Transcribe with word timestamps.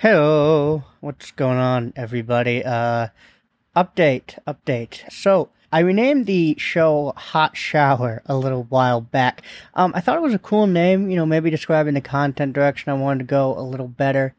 Hello, 0.00 0.84
what's 1.00 1.30
going 1.30 1.56
on, 1.56 1.94
everybody? 1.96 2.62
Uh, 2.62 3.08
update, 3.74 4.38
update. 4.46 5.10
So, 5.10 5.48
I 5.72 5.80
renamed 5.80 6.26
the 6.26 6.54
show 6.58 7.14
Hot 7.16 7.56
Shower 7.56 8.20
a 8.26 8.36
little 8.36 8.64
while 8.64 9.00
back. 9.00 9.40
Um, 9.72 9.92
I 9.94 10.02
thought 10.02 10.18
it 10.18 10.22
was 10.22 10.34
a 10.34 10.38
cool 10.38 10.66
name, 10.66 11.08
you 11.08 11.16
know, 11.16 11.24
maybe 11.24 11.48
describing 11.48 11.94
the 11.94 12.02
content 12.02 12.52
direction 12.52 12.92
I 12.92 12.96
wanted 12.96 13.20
to 13.20 13.24
go 13.24 13.58
a 13.58 13.64
little 13.64 13.88
better. 13.88 14.34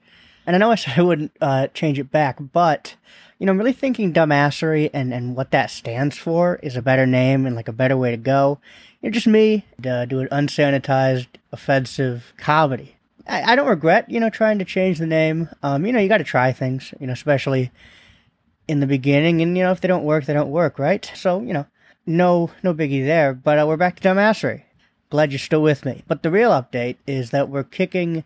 And 0.45 0.55
I 0.55 0.59
know 0.59 0.69
I 0.69 0.75
said 0.75 0.93
I 0.95 1.01
wouldn't 1.01 1.31
uh, 1.41 1.69
change 1.73 1.97
it 1.97 2.11
back, 2.11 2.37
but, 2.39 2.93
you 3.39 3.47
know, 3.47 3.51
I'm 3.51 3.57
really 3.57 3.73
thinking 3.73 4.13
dumbassery 4.13 4.91
and, 4.93 5.11
and 5.11 5.35
what 5.35 5.49
that 5.49 5.71
stands 5.71 6.19
for 6.19 6.59
is 6.61 6.77
a 6.77 6.83
better 6.83 7.07
name 7.07 7.47
and 7.47 7.55
like 7.55 7.67
a 7.67 7.73
better 7.73 7.97
way 7.97 8.11
to 8.11 8.17
go. 8.17 8.59
You 9.01 9.09
know, 9.09 9.13
just 9.13 9.25
me 9.25 9.65
uh, 9.83 10.05
doing 10.05 10.27
unsanitized, 10.27 11.25
offensive 11.51 12.33
comedy. 12.37 12.96
I, 13.27 13.53
I 13.53 13.55
don't 13.55 13.67
regret, 13.67 14.09
you 14.09 14.19
know, 14.19 14.29
trying 14.29 14.59
to 14.59 14.65
change 14.65 14.99
the 14.99 15.07
name. 15.07 15.49
Um, 15.63 15.85
you 15.85 15.91
know, 15.91 15.99
you 15.99 16.07
got 16.07 16.17
to 16.17 16.23
try 16.23 16.51
things, 16.51 16.93
you 16.99 17.07
know, 17.07 17.13
especially 17.13 17.71
in 18.67 18.79
the 18.79 18.87
beginning, 18.87 19.41
and 19.41 19.57
you 19.57 19.63
know, 19.63 19.71
if 19.71 19.81
they 19.81 19.87
don't 19.87 20.03
work, 20.03 20.25
they 20.25 20.33
don't 20.33 20.51
work, 20.51 20.77
right? 20.77 21.09
So, 21.15 21.41
you 21.41 21.53
know, 21.53 21.65
no, 22.05 22.51
no 22.63 22.73
biggie 22.73 23.05
there. 23.05 23.33
But 23.33 23.59
uh, 23.59 23.65
we're 23.67 23.77
back 23.77 23.99
to 23.99 24.07
dumbassery. 24.07 24.63
Glad 25.09 25.31
you're 25.31 25.39
still 25.39 25.61
with 25.61 25.85
me. 25.85 26.03
But 26.07 26.23
the 26.23 26.31
real 26.31 26.51
update 26.51 26.97
is 27.05 27.29
that 27.31 27.49
we're 27.49 27.63
kicking 27.63 28.25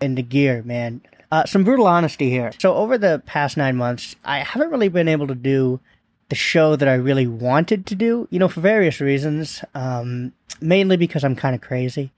into 0.00 0.22
gear, 0.22 0.62
man. 0.62 1.02
Uh, 1.30 1.44
some 1.44 1.64
brutal 1.64 1.86
honesty 1.86 2.30
here. 2.30 2.52
So 2.58 2.74
over 2.74 2.96
the 2.96 3.22
past 3.26 3.56
nine 3.56 3.76
months, 3.76 4.16
I 4.24 4.38
haven't 4.38 4.70
really 4.70 4.88
been 4.88 5.08
able 5.08 5.26
to 5.26 5.34
do 5.34 5.80
the 6.28 6.34
show 6.34 6.76
that 6.76 6.88
I 6.88 6.94
really 6.94 7.26
wanted 7.26 7.86
to 7.86 7.94
do. 7.94 8.28
You 8.30 8.38
know, 8.38 8.48
for 8.48 8.60
various 8.60 9.00
reasons. 9.00 9.62
Um, 9.74 10.32
mainly 10.60 10.96
because 10.96 11.24
I'm 11.24 11.36
kind 11.36 11.54
of 11.54 11.60
crazy. 11.60 12.12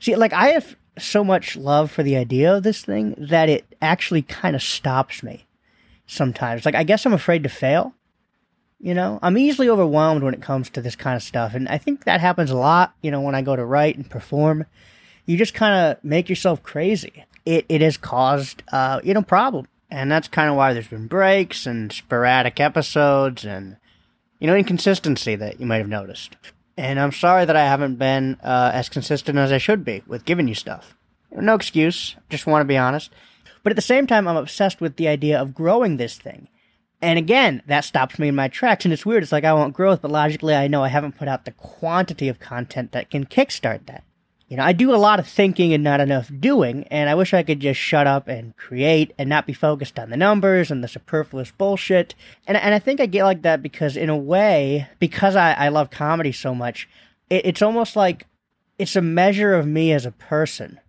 See, 0.00 0.14
like 0.16 0.32
I 0.32 0.48
have 0.48 0.76
so 1.02 1.24
much 1.24 1.56
love 1.56 1.90
for 1.90 2.02
the 2.02 2.16
idea 2.16 2.56
of 2.56 2.62
this 2.62 2.84
thing 2.84 3.14
that 3.18 3.48
it 3.48 3.64
actually 3.80 4.22
kind 4.22 4.54
of 4.56 4.62
stops 4.62 5.22
me 5.22 5.46
sometimes. 6.06 6.64
Like, 6.64 6.74
I 6.74 6.84
guess 6.84 7.06
I'm 7.06 7.12
afraid 7.12 7.42
to 7.42 7.48
fail. 7.48 7.94
You 8.80 8.94
know, 8.94 9.18
I'm 9.22 9.36
easily 9.36 9.68
overwhelmed 9.68 10.22
when 10.22 10.34
it 10.34 10.42
comes 10.42 10.70
to 10.70 10.80
this 10.80 10.94
kind 10.96 11.16
of 11.16 11.22
stuff. 11.22 11.54
And 11.54 11.68
I 11.68 11.78
think 11.78 12.04
that 12.04 12.20
happens 12.20 12.50
a 12.50 12.56
lot, 12.56 12.94
you 13.02 13.10
know, 13.10 13.20
when 13.20 13.34
I 13.34 13.42
go 13.42 13.56
to 13.56 13.64
write 13.64 13.96
and 13.96 14.08
perform. 14.08 14.66
You 15.26 15.36
just 15.36 15.54
kind 15.54 15.74
of 15.74 16.04
make 16.04 16.28
yourself 16.28 16.62
crazy. 16.62 17.24
It, 17.44 17.66
it 17.68 17.80
has 17.80 17.96
caused, 17.96 18.62
uh, 18.72 19.00
you 19.02 19.14
know, 19.14 19.22
problem. 19.22 19.66
And 19.90 20.10
that's 20.10 20.28
kind 20.28 20.48
of 20.48 20.56
why 20.56 20.72
there's 20.72 20.88
been 20.88 21.06
breaks 21.06 21.66
and 21.66 21.92
sporadic 21.92 22.60
episodes 22.60 23.44
and, 23.44 23.76
you 24.38 24.46
know, 24.46 24.54
inconsistency 24.54 25.34
that 25.34 25.58
you 25.58 25.66
might 25.66 25.78
have 25.78 25.88
noticed. 25.88 26.36
And 26.78 27.00
I'm 27.00 27.10
sorry 27.10 27.44
that 27.44 27.56
I 27.56 27.64
haven't 27.64 27.96
been 27.96 28.36
uh, 28.40 28.70
as 28.72 28.88
consistent 28.88 29.36
as 29.36 29.50
I 29.50 29.58
should 29.58 29.84
be 29.84 30.04
with 30.06 30.24
giving 30.24 30.46
you 30.46 30.54
stuff. 30.54 30.94
No 31.32 31.56
excuse, 31.56 32.14
just 32.30 32.46
want 32.46 32.60
to 32.60 32.68
be 32.68 32.76
honest. 32.76 33.10
But 33.64 33.72
at 33.72 33.76
the 33.76 33.82
same 33.82 34.06
time, 34.06 34.28
I'm 34.28 34.36
obsessed 34.36 34.80
with 34.80 34.94
the 34.94 35.08
idea 35.08 35.40
of 35.42 35.56
growing 35.56 35.96
this 35.96 36.16
thing. 36.16 36.46
And 37.02 37.18
again, 37.18 37.62
that 37.66 37.84
stops 37.84 38.16
me 38.20 38.28
in 38.28 38.36
my 38.36 38.46
tracks. 38.46 38.84
And 38.84 38.94
it's 38.94 39.04
weird. 39.04 39.24
It's 39.24 39.32
like 39.32 39.42
I 39.42 39.54
want 39.54 39.74
growth, 39.74 40.02
but 40.02 40.12
logically, 40.12 40.54
I 40.54 40.68
know 40.68 40.84
I 40.84 40.88
haven't 40.88 41.18
put 41.18 41.26
out 41.26 41.46
the 41.46 41.50
quantity 41.50 42.28
of 42.28 42.38
content 42.38 42.92
that 42.92 43.10
can 43.10 43.26
kickstart 43.26 43.86
that. 43.86 44.04
You 44.48 44.56
know, 44.56 44.64
I 44.64 44.72
do 44.72 44.94
a 44.94 44.96
lot 44.96 45.18
of 45.18 45.28
thinking 45.28 45.74
and 45.74 45.84
not 45.84 46.00
enough 46.00 46.30
doing, 46.40 46.84
and 46.84 47.10
I 47.10 47.14
wish 47.14 47.34
I 47.34 47.42
could 47.42 47.60
just 47.60 47.78
shut 47.78 48.06
up 48.06 48.28
and 48.28 48.56
create 48.56 49.12
and 49.18 49.28
not 49.28 49.46
be 49.46 49.52
focused 49.52 49.98
on 49.98 50.08
the 50.08 50.16
numbers 50.16 50.70
and 50.70 50.82
the 50.82 50.88
superfluous 50.88 51.50
bullshit. 51.50 52.14
And, 52.46 52.56
and 52.56 52.74
I 52.74 52.78
think 52.78 52.98
I 52.98 53.06
get 53.06 53.24
like 53.24 53.42
that 53.42 53.62
because, 53.62 53.96
in 53.96 54.08
a 54.08 54.16
way, 54.16 54.88
because 54.98 55.36
I, 55.36 55.52
I 55.52 55.68
love 55.68 55.90
comedy 55.90 56.32
so 56.32 56.54
much, 56.54 56.88
it, 57.28 57.44
it's 57.44 57.62
almost 57.62 57.94
like 57.94 58.26
it's 58.78 58.96
a 58.96 59.02
measure 59.02 59.54
of 59.54 59.66
me 59.66 59.92
as 59.92 60.06
a 60.06 60.12
person 60.12 60.80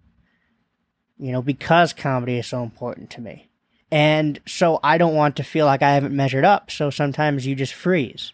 you 1.19 1.33
know, 1.33 1.41
because 1.41 1.93
comedy 1.93 2.37
is 2.37 2.47
so 2.47 2.63
important 2.63 3.09
to 3.11 3.21
me. 3.21 3.49
And 3.91 4.39
so 4.47 4.79
I 4.83 4.97
don't 4.97 5.15
want 5.15 5.35
to 5.35 5.43
feel 5.43 5.65
like 5.65 5.81
I 5.81 5.93
haven't 5.93 6.15
measured 6.15 6.45
up. 6.45 6.71
So 6.71 6.89
sometimes 6.89 7.45
you 7.45 7.55
just 7.55 7.73
freeze. 7.73 8.31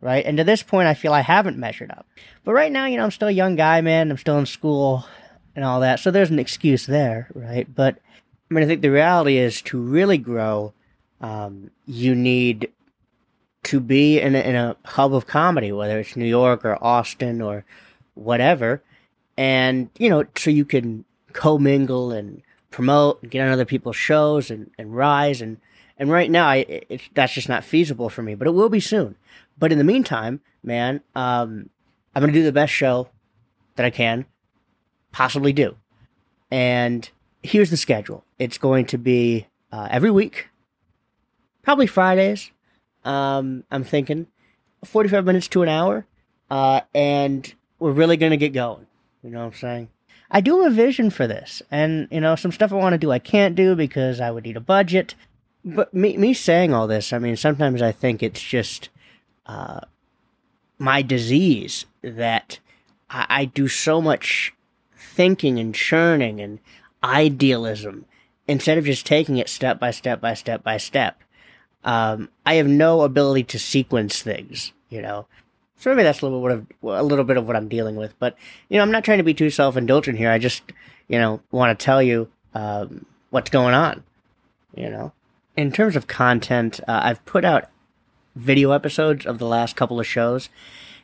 Right. 0.00 0.24
And 0.24 0.36
to 0.38 0.44
this 0.44 0.62
point, 0.62 0.86
I 0.86 0.94
feel 0.94 1.12
I 1.12 1.22
haven't 1.22 1.58
measured 1.58 1.90
up. 1.90 2.06
But 2.44 2.52
right 2.52 2.70
now, 2.70 2.86
you 2.86 2.96
know, 2.96 3.04
I'm 3.04 3.10
still 3.10 3.28
a 3.28 3.32
young 3.32 3.56
guy, 3.56 3.80
man. 3.80 4.10
I'm 4.10 4.16
still 4.16 4.38
in 4.38 4.46
school 4.46 5.04
and 5.56 5.64
all 5.64 5.80
that. 5.80 5.98
So 5.98 6.12
there's 6.12 6.30
an 6.30 6.38
excuse 6.38 6.86
there. 6.86 7.28
Right. 7.34 7.66
But 7.72 7.98
I 8.48 8.54
mean, 8.54 8.62
I 8.62 8.66
think 8.66 8.80
the 8.80 8.90
reality 8.90 9.38
is 9.38 9.60
to 9.62 9.80
really 9.80 10.18
grow, 10.18 10.72
um, 11.20 11.72
you 11.84 12.14
need 12.14 12.70
to 13.64 13.80
be 13.80 14.20
in 14.20 14.36
a, 14.36 14.38
in 14.38 14.54
a 14.54 14.76
hub 14.84 15.12
of 15.12 15.26
comedy, 15.26 15.72
whether 15.72 15.98
it's 15.98 16.14
New 16.14 16.26
York 16.26 16.64
or 16.64 16.82
Austin 16.82 17.42
or 17.42 17.64
whatever. 18.14 18.82
And, 19.36 19.90
you 19.98 20.08
know, 20.08 20.24
so 20.36 20.50
you 20.50 20.64
can 20.64 21.04
commingle 21.32 22.12
and 22.12 22.42
promote 22.70 23.22
and 23.22 23.30
get 23.30 23.44
on 23.44 23.52
other 23.52 23.64
people's 23.64 23.96
shows 23.96 24.50
and, 24.50 24.70
and 24.78 24.94
rise 24.94 25.40
and 25.40 25.58
and 26.00 26.10
right 26.10 26.30
now 26.30 26.46
I, 26.46 26.56
it, 26.88 27.00
that's 27.14 27.32
just 27.32 27.48
not 27.48 27.64
feasible 27.64 28.08
for 28.08 28.22
me 28.22 28.34
but 28.34 28.46
it 28.46 28.52
will 28.52 28.68
be 28.68 28.80
soon 28.80 29.16
but 29.58 29.72
in 29.72 29.78
the 29.78 29.84
meantime 29.84 30.40
man 30.62 31.00
um, 31.14 31.68
i'm 32.14 32.20
going 32.20 32.32
to 32.32 32.38
do 32.38 32.44
the 32.44 32.52
best 32.52 32.72
show 32.72 33.08
that 33.76 33.86
i 33.86 33.90
can 33.90 34.26
possibly 35.12 35.52
do. 35.52 35.76
And 36.50 37.08
here's 37.42 37.70
the 37.70 37.76
schedule. 37.76 38.24
It's 38.38 38.58
going 38.58 38.86
to 38.86 38.98
be 38.98 39.46
uh, 39.72 39.88
every 39.90 40.10
week 40.10 40.48
probably 41.62 41.86
fridays. 41.86 42.50
Um, 43.04 43.64
i'm 43.70 43.84
thinking 43.84 44.26
45 44.84 45.24
minutes 45.24 45.48
to 45.48 45.62
an 45.62 45.68
hour 45.68 46.06
uh, 46.50 46.80
and 46.94 47.54
we're 47.78 47.92
really 47.92 48.16
going 48.16 48.30
to 48.30 48.36
get 48.36 48.52
going. 48.52 48.86
You 49.22 49.30
know 49.30 49.40
what 49.40 49.54
i'm 49.54 49.60
saying? 49.60 49.88
I 50.30 50.40
do 50.40 50.62
have 50.62 50.72
a 50.72 50.74
vision 50.74 51.10
for 51.10 51.26
this, 51.26 51.62
and 51.70 52.06
you 52.10 52.20
know, 52.20 52.36
some 52.36 52.52
stuff 52.52 52.72
I 52.72 52.76
want 52.76 52.92
to 52.92 52.98
do 52.98 53.10
I 53.10 53.18
can't 53.18 53.54
do 53.54 53.74
because 53.74 54.20
I 54.20 54.30
would 54.30 54.44
need 54.44 54.56
a 54.56 54.60
budget. 54.60 55.14
But 55.64 55.92
me, 55.92 56.16
me 56.16 56.34
saying 56.34 56.72
all 56.72 56.86
this, 56.86 57.12
I 57.12 57.18
mean, 57.18 57.36
sometimes 57.36 57.80
I 57.82 57.92
think 57.92 58.22
it's 58.22 58.42
just 58.42 58.90
uh, 59.48 59.80
my 60.78 61.02
disease 61.02 61.86
that 62.02 62.60
I, 63.10 63.26
I 63.28 63.44
do 63.46 63.66
so 63.66 64.00
much 64.00 64.54
thinking 64.94 65.58
and 65.58 65.74
churning 65.74 66.40
and 66.40 66.60
idealism 67.02 68.04
instead 68.46 68.78
of 68.78 68.84
just 68.84 69.06
taking 69.06 69.38
it 69.38 69.48
step 69.48 69.80
by 69.80 69.90
step 69.90 70.20
by 70.20 70.34
step 70.34 70.62
by 70.62 70.76
step. 70.76 71.22
Um, 71.84 72.28
I 72.44 72.54
have 72.54 72.66
no 72.66 73.02
ability 73.02 73.44
to 73.44 73.58
sequence 73.58 74.22
things, 74.22 74.72
you 74.88 75.00
know. 75.00 75.26
So 75.76 75.90
maybe 75.90 76.02
that's 76.02 76.22
a 76.22 76.26
little 76.26 76.42
bit 76.42 76.52
of 76.52 76.66
a 76.82 77.02
little 77.02 77.24
bit 77.24 77.36
of 77.36 77.46
what 77.46 77.56
I'm 77.56 77.68
dealing 77.68 77.96
with. 77.96 78.18
But 78.18 78.36
you 78.68 78.76
know, 78.76 78.82
I'm 78.82 78.90
not 78.90 79.04
trying 79.04 79.18
to 79.18 79.24
be 79.24 79.34
too 79.34 79.50
self 79.50 79.76
indulgent 79.76 80.18
here. 80.18 80.30
I 80.30 80.38
just 80.38 80.62
you 81.08 81.18
know 81.18 81.40
want 81.50 81.78
to 81.78 81.84
tell 81.84 82.02
you 82.02 82.28
um, 82.54 83.06
what's 83.30 83.50
going 83.50 83.74
on. 83.74 84.02
You 84.74 84.90
know, 84.90 85.12
in 85.56 85.72
terms 85.72 85.96
of 85.96 86.06
content, 86.06 86.80
uh, 86.88 87.00
I've 87.02 87.24
put 87.24 87.44
out 87.44 87.70
video 88.38 88.70
episodes 88.72 89.26
of 89.26 89.38
the 89.38 89.46
last 89.46 89.76
couple 89.76 90.00
of 90.00 90.06
shows, 90.06 90.48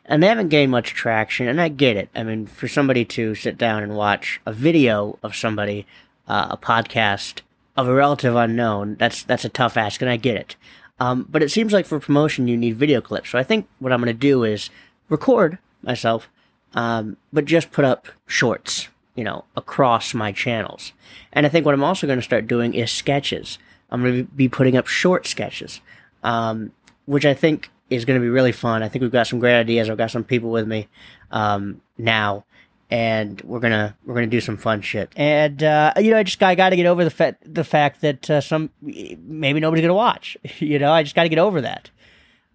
and 0.05 0.21
they 0.21 0.27
haven't 0.27 0.49
gained 0.49 0.71
much 0.71 0.93
traction. 0.93 1.47
And 1.47 1.59
I 1.59 1.67
get 1.67 1.97
it. 1.97 2.09
I 2.15 2.23
mean, 2.23 2.47
for 2.47 2.67
somebody 2.67 3.05
to 3.05 3.35
sit 3.35 3.57
down 3.57 3.83
and 3.83 3.95
watch 3.95 4.39
a 4.45 4.53
video 4.53 5.19
of 5.21 5.35
somebody, 5.35 5.85
uh, 6.27 6.47
a 6.51 6.57
podcast 6.57 7.41
of 7.75 7.87
a 7.87 7.93
relative 7.93 8.35
unknown, 8.35 8.95
that's 8.95 9.23
that's 9.23 9.45
a 9.45 9.49
tough 9.49 9.77
ask, 9.77 10.01
and 10.01 10.09
I 10.09 10.17
get 10.17 10.37
it. 10.37 10.55
Um, 10.99 11.27
but 11.29 11.43
it 11.43 11.51
seems 11.51 11.73
like 11.73 11.85
for 11.85 11.99
promotion 11.99 12.47
you 12.47 12.57
need 12.57 12.77
video 12.77 13.01
clips. 13.01 13.29
So 13.29 13.37
I 13.37 13.43
think 13.43 13.67
what 13.79 13.91
I'm 13.91 14.01
going 14.01 14.13
to 14.13 14.19
do 14.19 14.43
is 14.43 14.69
record 15.09 15.57
myself, 15.81 16.29
um, 16.73 17.17
but 17.33 17.45
just 17.45 17.71
put 17.71 17.85
up 17.85 18.07
shorts, 18.27 18.87
you 19.13 19.23
know, 19.23 19.43
across 19.55 20.13
my 20.13 20.31
channels. 20.31 20.93
And 21.33 21.45
I 21.45 21.49
think 21.49 21.65
what 21.65 21.73
I'm 21.73 21.83
also 21.83 22.07
going 22.07 22.19
to 22.19 22.23
start 22.23 22.47
doing 22.47 22.73
is 22.73 22.91
sketches. 22.91 23.57
I'm 23.89 24.01
going 24.01 24.25
to 24.25 24.31
be 24.31 24.47
putting 24.47 24.77
up 24.77 24.87
short 24.87 25.27
sketches, 25.27 25.81
um, 26.23 26.71
which 27.05 27.25
I 27.25 27.33
think 27.33 27.69
is 27.89 28.05
going 28.05 28.19
to 28.19 28.23
be 28.23 28.29
really 28.29 28.51
fun. 28.51 28.83
I 28.83 28.89
think 28.89 29.01
we've 29.01 29.11
got 29.11 29.27
some 29.27 29.39
great 29.39 29.59
ideas. 29.59 29.89
I've 29.89 29.97
got 29.97 30.11
some 30.11 30.23
people 30.23 30.49
with 30.49 30.67
me 30.67 30.87
um, 31.31 31.81
now 31.97 32.45
and 32.89 33.41
we're 33.41 33.59
gonna 33.59 33.97
we're 34.05 34.13
gonna 34.13 34.27
do 34.27 34.41
some 34.41 34.57
fun 34.57 34.81
shit. 34.81 35.11
And 35.15 35.63
uh, 35.63 35.93
you 35.97 36.11
know, 36.11 36.17
I 36.17 36.23
just 36.23 36.41
I 36.41 36.55
got 36.55 36.69
to 36.69 36.75
get 36.75 36.85
over 36.85 37.03
the 37.03 37.09
fa- 37.09 37.37
the 37.43 37.63
fact 37.63 38.01
that 38.01 38.29
uh, 38.29 38.41
some 38.41 38.69
maybe 38.81 39.59
nobody's 39.59 39.81
gonna 39.81 39.93
watch. 39.93 40.37
you 40.59 40.79
know, 40.79 40.91
I 40.91 41.03
just 41.03 41.15
got 41.15 41.23
to 41.23 41.29
get 41.29 41.39
over 41.39 41.61
that. 41.61 41.89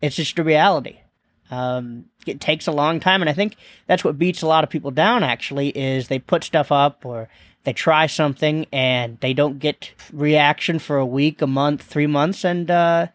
It's 0.01 0.17
just 0.17 0.39
a 0.39 0.45
reality. 0.45 1.01
Um, 1.51 2.07
it 2.27 2.41
takes 2.41 2.69
a 2.69 2.73
long 2.73 3.01
time, 3.01 3.23
and 3.23 3.29
I 3.29 3.33
think 3.33 3.57
that's 3.87 4.05
what 4.05 4.19
beats 4.19 4.43
a 4.43 4.47
lot 4.47 4.63
of 4.63 4.71
people 4.71 4.93
down. 4.93 5.25
Actually, 5.25 5.71
is 5.71 6.09
they 6.09 6.19
put 6.19 6.45
stuff 6.45 6.71
up 6.71 7.05
or 7.05 7.29
they 7.65 7.73
try 7.73 8.07
something 8.07 8.67
and 8.73 9.19
they 9.21 9.35
don't 9.35 9.59
get 9.59 9.91
reaction 10.13 10.79
for 10.79 10.97
a 10.97 11.05
week, 11.05 11.43
a 11.43 11.47
month, 11.47 11.83
three 11.83 12.07
months, 12.07 12.45
and 12.45 12.71
uh, 12.71 13.09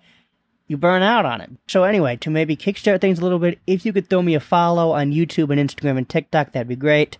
you 0.67 0.77
burn 0.77 1.01
out 1.01 1.25
on 1.25 1.41
it. 1.41 1.49
So 1.67 1.83
anyway, 1.83 2.15
to 2.17 2.29
maybe 2.29 2.55
kickstart 2.55 3.01
things 3.01 3.19
a 3.19 3.21
little 3.21 3.39
bit, 3.39 3.59
if 3.67 3.85
you 3.85 3.93
could 3.93 4.09
throw 4.09 4.21
me 4.21 4.35
a 4.35 4.39
follow 4.39 4.91
on 4.91 5.11
YouTube 5.11 5.51
and 5.51 5.69
Instagram 5.69 5.97
and 5.97 6.07
TikTok, 6.07 6.51
that'd 6.51 6.67
be 6.67 6.75
great. 6.75 7.17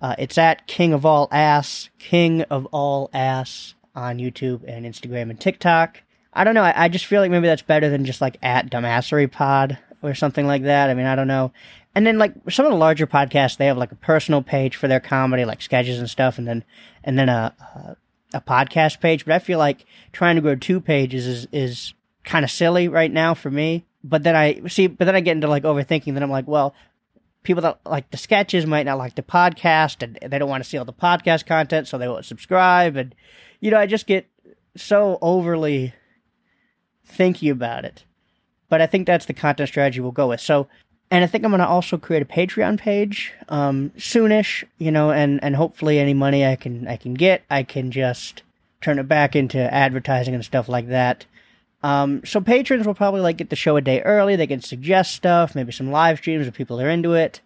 Uh, 0.00 0.14
it's 0.18 0.36
at 0.36 0.66
King 0.66 0.92
of 0.92 1.06
All 1.06 1.28
Ass, 1.30 1.90
King 1.98 2.42
of 2.42 2.66
All 2.66 3.08
Ass 3.14 3.74
on 3.94 4.18
YouTube 4.18 4.62
and 4.66 4.84
Instagram 4.84 5.30
and 5.30 5.40
TikTok. 5.40 6.02
I 6.32 6.44
don't 6.44 6.54
know. 6.54 6.62
I, 6.62 6.84
I 6.84 6.88
just 6.88 7.06
feel 7.06 7.20
like 7.20 7.30
maybe 7.30 7.46
that's 7.46 7.62
better 7.62 7.88
than 7.88 8.04
just 8.04 8.20
like 8.20 8.38
at 8.42 8.70
Dumbassery 8.70 9.30
Pod 9.30 9.78
or 10.02 10.14
something 10.14 10.46
like 10.46 10.64
that. 10.64 10.90
I 10.90 10.94
mean, 10.94 11.06
I 11.06 11.14
don't 11.14 11.28
know. 11.28 11.52
And 11.94 12.06
then 12.06 12.18
like 12.18 12.34
some 12.48 12.66
of 12.66 12.72
the 12.72 12.78
larger 12.78 13.06
podcasts, 13.06 13.58
they 13.58 13.66
have 13.66 13.76
like 13.76 13.92
a 13.92 13.96
personal 13.96 14.42
page 14.42 14.76
for 14.76 14.88
their 14.88 15.00
comedy, 15.00 15.44
like 15.44 15.62
sketches 15.62 15.98
and 15.98 16.08
stuff, 16.08 16.38
and 16.38 16.48
then 16.48 16.64
and 17.04 17.18
then 17.18 17.28
a, 17.28 17.54
a 17.60 17.96
a 18.34 18.40
podcast 18.40 19.00
page, 19.00 19.24
but 19.24 19.34
I 19.34 19.38
feel 19.38 19.58
like 19.58 19.84
trying 20.12 20.36
to 20.36 20.42
grow 20.42 20.56
two 20.56 20.80
pages 20.80 21.26
is 21.26 21.46
is 21.52 21.94
kind 22.24 22.44
of 22.44 22.50
silly 22.50 22.88
right 22.88 23.10
now 23.10 23.34
for 23.34 23.50
me. 23.50 23.84
But 24.04 24.22
then 24.22 24.34
I 24.34 24.66
see, 24.66 24.86
but 24.86 25.04
then 25.04 25.14
I 25.14 25.20
get 25.20 25.32
into 25.32 25.48
like 25.48 25.62
overthinking. 25.62 26.14
Then 26.14 26.22
I'm 26.22 26.30
like, 26.30 26.48
well, 26.48 26.74
people 27.42 27.62
that 27.62 27.80
like 27.84 28.10
the 28.10 28.16
sketches 28.16 28.66
might 28.66 28.86
not 28.86 28.98
like 28.98 29.14
the 29.14 29.22
podcast, 29.22 30.02
and 30.02 30.18
they 30.30 30.38
don't 30.38 30.48
want 30.48 30.62
to 30.62 30.68
see 30.68 30.76
all 30.76 30.84
the 30.84 30.92
podcast 30.92 31.46
content, 31.46 31.88
so 31.88 31.98
they 31.98 32.08
won't 32.08 32.24
subscribe. 32.24 32.96
And 32.96 33.14
you 33.60 33.70
know, 33.70 33.78
I 33.78 33.86
just 33.86 34.06
get 34.06 34.26
so 34.76 35.18
overly 35.22 35.94
thinking 37.04 37.50
about 37.50 37.84
it. 37.84 38.04
But 38.68 38.80
I 38.80 38.86
think 38.86 39.06
that's 39.06 39.26
the 39.26 39.34
content 39.34 39.68
strategy 39.68 40.00
we'll 40.00 40.12
go 40.12 40.28
with. 40.28 40.40
So 40.40 40.68
and 41.12 41.22
I 41.22 41.26
think 41.26 41.44
I'm 41.44 41.50
going 41.50 41.60
to 41.60 41.68
also 41.68 41.98
create 41.98 42.22
a 42.22 42.24
Patreon 42.24 42.78
page 42.78 43.34
um, 43.50 43.90
soonish, 43.98 44.64
you 44.78 44.90
know, 44.90 45.10
and, 45.10 45.44
and 45.44 45.54
hopefully 45.54 45.98
any 45.98 46.14
money 46.14 46.46
I 46.46 46.56
can 46.56 46.88
I 46.88 46.96
can 46.96 47.12
get, 47.12 47.42
I 47.50 47.64
can 47.64 47.90
just 47.90 48.42
turn 48.80 48.98
it 48.98 49.08
back 49.08 49.36
into 49.36 49.58
advertising 49.58 50.34
and 50.34 50.42
stuff 50.42 50.70
like 50.70 50.88
that. 50.88 51.26
Um, 51.82 52.24
so 52.24 52.40
patrons 52.40 52.86
will 52.86 52.94
probably 52.94 53.20
like 53.20 53.36
get 53.36 53.50
the 53.50 53.56
show 53.56 53.76
a 53.76 53.80
day 53.80 54.00
early. 54.02 54.36
They 54.36 54.46
can 54.46 54.60
suggest 54.60 55.14
stuff, 55.14 55.54
maybe 55.54 55.72
some 55.72 55.90
live 55.90 56.18
streams 56.18 56.46
if 56.46 56.54
people 56.54 56.80
are 56.80 56.88
into 56.88 57.14
it, 57.14 57.40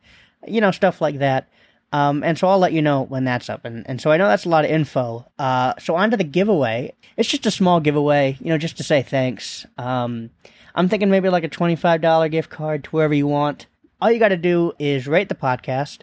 you 0.47 0.61
know, 0.61 0.71
stuff 0.71 1.01
like 1.01 1.19
that. 1.19 1.49
Um, 1.93 2.23
and 2.23 2.37
so 2.39 2.49
I'll 2.49 2.59
let 2.59 2.73
you 2.73 2.83
know 2.83 3.03
when 3.03 3.25
that's 3.25 3.49
up. 3.49 3.65
And, 3.65 3.89
and 3.89 4.01
so 4.01 4.11
I 4.11 4.17
know 4.17 4.29
that's 4.29 4.45
a 4.45 4.51
lot 4.51 4.65
of 4.65 4.71
info. 4.71 5.27
Uh, 5.39 5.75
so 5.79 5.95
on 5.95 6.11
to 6.11 6.17
the 6.17 6.25
giveaway. 6.25 6.95
It's 7.17 7.29
just 7.29 7.47
a 7.47 7.51
small 7.51 7.81
giveaway, 7.81 8.37
you 8.41 8.51
know, 8.51 8.59
just 8.59 8.77
to 8.79 8.83
say 8.83 9.03
thanks. 9.03 9.65
Um, 9.79 10.31
I'm 10.75 10.89
thinking 10.89 11.11
maybe 11.11 11.31
like 11.31 11.45
a 11.45 11.49
$25 11.49 12.31
gift 12.31 12.51
card 12.51 12.85
to 12.85 12.91
wherever 12.91 13.15
you 13.15 13.27
want. 13.27 13.67
All 14.01 14.11
you 14.11 14.19
got 14.19 14.29
to 14.29 14.37
do 14.37 14.73
is 14.79 15.07
rate 15.07 15.31
the 15.31 15.35
podcast 15.35 16.01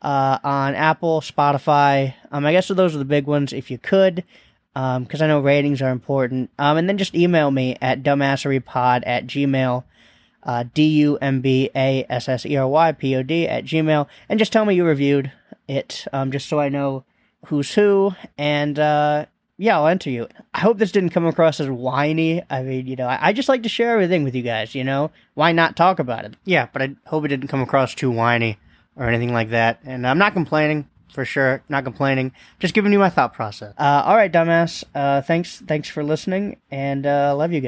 uh, 0.00 0.38
on 0.42 0.74
Apple, 0.74 1.20
Spotify. 1.20 2.14
Um, 2.32 2.46
I 2.46 2.52
guess 2.52 2.68
those 2.68 2.94
are 2.94 2.98
the 2.98 3.04
big 3.04 3.26
ones 3.26 3.52
if 3.52 3.70
you 3.70 3.76
could, 3.76 4.24
because 4.78 5.20
um, 5.20 5.24
I 5.24 5.26
know 5.26 5.40
ratings 5.40 5.82
are 5.82 5.90
important. 5.90 6.50
Um, 6.56 6.76
and 6.76 6.88
then 6.88 6.98
just 6.98 7.16
email 7.16 7.50
me 7.50 7.76
at 7.82 8.04
dumbasserypod 8.04 9.02
at 9.04 9.26
gmail, 9.26 9.82
uh, 10.44 10.64
D-U-M-B-A-S-S-E-R-Y-P-O-D 10.72 13.48
at 13.48 13.64
gmail, 13.64 14.06
and 14.28 14.38
just 14.38 14.52
tell 14.52 14.64
me 14.64 14.76
you 14.76 14.84
reviewed 14.84 15.32
it, 15.66 16.06
um, 16.12 16.30
just 16.30 16.48
so 16.48 16.60
I 16.60 16.68
know 16.68 17.02
who's 17.46 17.74
who, 17.74 18.14
and 18.36 18.78
uh, 18.78 19.26
yeah, 19.56 19.76
I'll 19.76 19.88
enter 19.88 20.10
you. 20.10 20.28
I 20.54 20.60
hope 20.60 20.78
this 20.78 20.92
didn't 20.92 21.10
come 21.10 21.26
across 21.26 21.58
as 21.58 21.68
whiny. 21.68 22.44
I 22.48 22.62
mean, 22.62 22.86
you 22.86 22.94
know, 22.94 23.08
I, 23.08 23.28
I, 23.28 23.32
just 23.32 23.48
like 23.48 23.64
to 23.64 23.68
share 23.68 23.94
everything 23.94 24.22
with 24.22 24.36
you 24.36 24.42
guys, 24.42 24.76
you 24.76 24.84
know? 24.84 25.10
Why 25.34 25.50
not 25.50 25.74
talk 25.74 25.98
about 25.98 26.24
it? 26.24 26.36
Yeah, 26.44 26.68
but 26.72 26.82
I 26.82 26.94
hope 27.06 27.24
it 27.24 27.28
didn't 27.28 27.48
come 27.48 27.62
across 27.62 27.96
too 27.96 28.12
whiny 28.12 28.58
or 28.94 29.08
anything 29.08 29.32
like 29.32 29.50
that. 29.50 29.80
And 29.84 30.06
I'm 30.06 30.18
not 30.18 30.34
complaining, 30.34 30.88
for 31.12 31.24
sure. 31.24 31.62
Not 31.68 31.84
complaining. 31.84 32.32
Just 32.58 32.74
giving 32.74 32.92
you 32.92 32.98
my 32.98 33.10
thought 33.10 33.34
process. 33.34 33.74
Uh, 33.78 34.02
all 34.04 34.16
right, 34.16 34.32
dumbass. 34.32 34.84
Uh, 34.94 35.20
thanks, 35.22 35.60
thanks 35.66 35.88
for 35.88 36.02
listening, 36.04 36.58
and 36.70 37.06
uh, 37.06 37.34
love 37.36 37.52
you 37.52 37.60
guys. 37.60 37.66